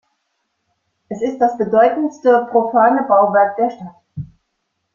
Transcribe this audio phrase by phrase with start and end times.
[1.09, 3.95] Es ist das bedeutendste profane Bauwerk der Stadt.